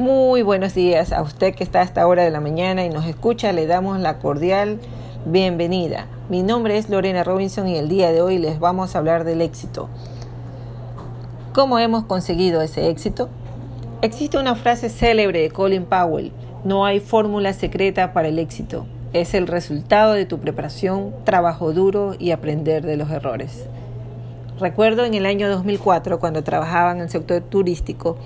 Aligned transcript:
Muy 0.00 0.40
buenos 0.40 0.72
días 0.72 1.12
a 1.12 1.20
usted 1.20 1.54
que 1.54 1.62
está 1.62 1.80
a 1.80 1.82
esta 1.82 2.06
hora 2.06 2.22
de 2.22 2.30
la 2.30 2.40
mañana 2.40 2.86
y 2.86 2.88
nos 2.88 3.04
escucha. 3.04 3.52
Le 3.52 3.66
damos 3.66 4.00
la 4.00 4.18
cordial 4.18 4.78
bienvenida. 5.26 6.06
Mi 6.30 6.42
nombre 6.42 6.78
es 6.78 6.88
Lorena 6.88 7.22
Robinson 7.22 7.68
y 7.68 7.76
el 7.76 7.90
día 7.90 8.10
de 8.10 8.22
hoy 8.22 8.38
les 8.38 8.58
vamos 8.58 8.94
a 8.94 8.98
hablar 8.98 9.24
del 9.24 9.42
éxito. 9.42 9.90
¿Cómo 11.52 11.78
hemos 11.78 12.04
conseguido 12.04 12.62
ese 12.62 12.88
éxito? 12.88 13.28
Existe 14.00 14.38
una 14.38 14.54
frase 14.54 14.88
célebre 14.88 15.42
de 15.42 15.50
Colin 15.50 15.84
Powell. 15.84 16.32
No 16.64 16.86
hay 16.86 17.00
fórmula 17.00 17.52
secreta 17.52 18.14
para 18.14 18.28
el 18.28 18.38
éxito. 18.38 18.86
Es 19.12 19.34
el 19.34 19.46
resultado 19.46 20.14
de 20.14 20.24
tu 20.24 20.38
preparación, 20.38 21.14
trabajo 21.24 21.74
duro 21.74 22.14
y 22.18 22.30
aprender 22.30 22.86
de 22.86 22.96
los 22.96 23.10
errores. 23.10 23.66
Recuerdo 24.58 25.04
en 25.04 25.12
el 25.12 25.26
año 25.26 25.50
2004 25.50 26.20
cuando 26.20 26.42
trabajaba 26.42 26.92
en 26.92 27.00
el 27.02 27.10
sector 27.10 27.42
turístico 27.42 28.16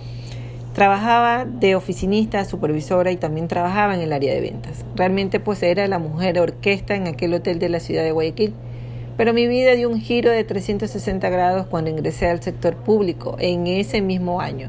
Trabajaba 0.74 1.44
de 1.44 1.76
oficinista, 1.76 2.44
supervisora 2.44 3.12
y 3.12 3.16
también 3.16 3.46
trabajaba 3.46 3.94
en 3.94 4.00
el 4.00 4.12
área 4.12 4.34
de 4.34 4.40
ventas. 4.40 4.84
Realmente 4.96 5.38
pues 5.38 5.62
era 5.62 5.86
la 5.86 6.00
mujer 6.00 6.40
orquesta 6.40 6.96
en 6.96 7.06
aquel 7.06 7.32
hotel 7.32 7.60
de 7.60 7.68
la 7.68 7.78
ciudad 7.78 8.02
de 8.02 8.10
Guayaquil. 8.10 8.54
Pero 9.16 9.32
mi 9.32 9.46
vida 9.46 9.76
dio 9.76 9.88
un 9.88 10.00
giro 10.00 10.32
de 10.32 10.42
360 10.42 11.30
grados 11.30 11.66
cuando 11.68 11.90
ingresé 11.90 12.28
al 12.28 12.42
sector 12.42 12.74
público 12.74 13.36
en 13.38 13.68
ese 13.68 14.00
mismo 14.00 14.40
año. 14.40 14.68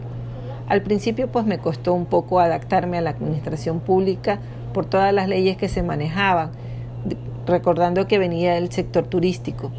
Al 0.67 0.84
principio 0.84 1.31
pues 1.31 1.48
me 1.48 1.57
costó 1.57 1.95
un 1.95 2.05
poco 2.05 2.40
adaptarme 2.40 2.99
a 2.99 3.01
la 3.01 3.09
administración 3.09 3.79
pública 3.79 4.37
por 4.76 4.85
todas 4.85 5.12
las 5.12 5.27
leyes 5.27 5.57
que 5.57 5.70
se 5.70 5.81
manejaban, 5.81 6.51
recordando 7.48 8.05
que 8.05 8.20
venía 8.20 8.53
del 8.53 8.71
sector 8.71 9.07
turístico. 9.07 9.71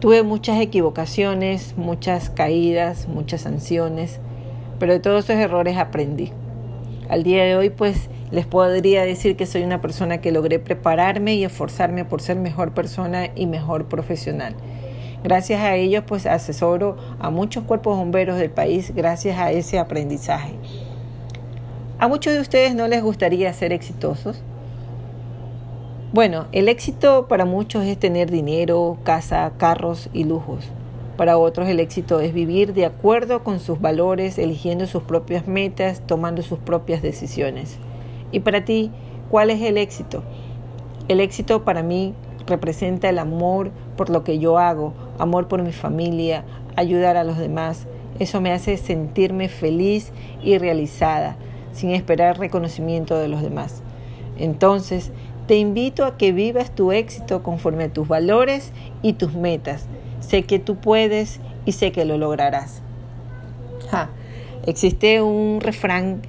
Tuve 0.00 0.24
muchas 0.24 0.60
equivocaciones, 0.60 1.76
muchas 1.76 2.28
caídas, 2.28 3.06
muchas 3.06 3.42
sanciones 3.42 4.18
pero 4.82 4.94
de 4.94 4.98
todos 4.98 5.30
esos 5.30 5.40
errores 5.40 5.78
aprendí. 5.78 6.32
Al 7.08 7.22
día 7.22 7.44
de 7.44 7.54
hoy, 7.54 7.70
pues 7.70 8.10
les 8.32 8.46
podría 8.46 9.04
decir 9.04 9.36
que 9.36 9.46
soy 9.46 9.62
una 9.62 9.80
persona 9.80 10.20
que 10.20 10.32
logré 10.32 10.58
prepararme 10.58 11.36
y 11.36 11.44
esforzarme 11.44 12.04
por 12.04 12.20
ser 12.20 12.36
mejor 12.36 12.74
persona 12.74 13.28
y 13.36 13.46
mejor 13.46 13.84
profesional. 13.84 14.56
Gracias 15.22 15.60
a 15.60 15.76
ellos, 15.76 16.02
pues 16.04 16.26
asesoro 16.26 16.96
a 17.20 17.30
muchos 17.30 17.62
cuerpos 17.62 17.96
bomberos 17.96 18.38
del 18.38 18.50
país 18.50 18.92
gracias 18.92 19.38
a 19.38 19.52
ese 19.52 19.78
aprendizaje. 19.78 20.54
¿A 22.00 22.08
muchos 22.08 22.34
de 22.34 22.40
ustedes 22.40 22.74
no 22.74 22.88
les 22.88 23.04
gustaría 23.04 23.52
ser 23.52 23.72
exitosos? 23.72 24.42
Bueno, 26.12 26.46
el 26.50 26.68
éxito 26.68 27.28
para 27.28 27.44
muchos 27.44 27.84
es 27.84 28.00
tener 28.00 28.32
dinero, 28.32 28.98
casa, 29.04 29.52
carros 29.58 30.10
y 30.12 30.24
lujos. 30.24 30.64
Para 31.22 31.38
otros 31.38 31.68
el 31.68 31.78
éxito 31.78 32.18
es 32.18 32.34
vivir 32.34 32.74
de 32.74 32.84
acuerdo 32.84 33.44
con 33.44 33.60
sus 33.60 33.80
valores, 33.80 34.38
eligiendo 34.38 34.88
sus 34.88 35.04
propias 35.04 35.46
metas, 35.46 36.04
tomando 36.04 36.42
sus 36.42 36.58
propias 36.58 37.00
decisiones. 37.00 37.76
Y 38.32 38.40
para 38.40 38.64
ti, 38.64 38.90
¿cuál 39.30 39.50
es 39.50 39.62
el 39.62 39.78
éxito? 39.78 40.24
El 41.06 41.20
éxito 41.20 41.64
para 41.64 41.84
mí 41.84 42.12
representa 42.44 43.08
el 43.08 43.20
amor 43.20 43.70
por 43.96 44.10
lo 44.10 44.24
que 44.24 44.40
yo 44.40 44.58
hago, 44.58 44.94
amor 45.16 45.46
por 45.46 45.62
mi 45.62 45.70
familia, 45.70 46.42
ayudar 46.74 47.16
a 47.16 47.22
los 47.22 47.38
demás. 47.38 47.86
Eso 48.18 48.40
me 48.40 48.50
hace 48.50 48.76
sentirme 48.76 49.48
feliz 49.48 50.10
y 50.42 50.58
realizada, 50.58 51.36
sin 51.72 51.90
esperar 51.90 52.40
reconocimiento 52.40 53.16
de 53.16 53.28
los 53.28 53.42
demás. 53.42 53.80
Entonces, 54.38 55.12
te 55.46 55.54
invito 55.54 56.04
a 56.04 56.16
que 56.16 56.32
vivas 56.32 56.74
tu 56.74 56.90
éxito 56.90 57.44
conforme 57.44 57.84
a 57.84 57.92
tus 57.92 58.08
valores 58.08 58.72
y 59.02 59.12
tus 59.12 59.34
metas 59.34 59.86
Sé 60.26 60.44
que 60.44 60.58
tú 60.58 60.76
puedes 60.76 61.40
y 61.66 61.72
sé 61.72 61.92
que 61.92 62.04
lo 62.04 62.16
lograrás. 62.16 62.80
Existe 64.66 65.20
un 65.20 65.60
refrán 65.60 66.22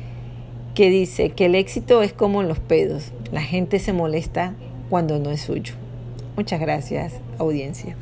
que 0.76 0.90
dice 0.90 1.30
que 1.30 1.46
el 1.46 1.56
éxito 1.56 2.02
es 2.02 2.14
como 2.14 2.44
los 2.44 2.60
pedos. 2.60 3.12
La 3.32 3.42
gente 3.42 3.80
se 3.80 3.94
molesta 3.94 4.54
cuando 4.90 5.20
no 5.20 5.30
es 5.30 5.42
suyo. 5.42 5.76
Muchas 6.36 6.60
gracias, 6.60 7.14
audiencia. 7.38 7.96